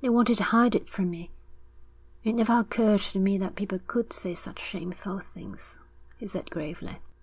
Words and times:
'They 0.00 0.08
wanted 0.08 0.38
to 0.38 0.44
hide 0.44 0.74
it 0.74 0.88
from 0.88 1.10
me.' 1.10 1.30
'It 2.24 2.32
never 2.32 2.54
occurred 2.60 3.02
to 3.02 3.18
me 3.18 3.36
that 3.36 3.56
people 3.56 3.78
could 3.86 4.10
say 4.10 4.34
such 4.34 4.58
shameful 4.58 5.18
things,' 5.18 5.76
he 6.16 6.26
said 6.26 6.48
gravely. 6.50 6.96